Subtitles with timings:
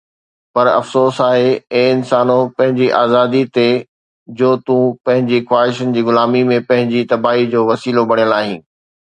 [0.53, 3.69] پر افسوس آهي اي انسانو پنهنجي آزاديءَ تي
[4.37, 8.61] جو تون پنهنجين خواهشن جي غلاميءَ ۾ پنهنجي تباهيءَ جو وسيلو بڻيل آهين.